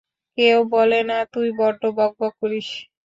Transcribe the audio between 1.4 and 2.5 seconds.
বড্ড বকবক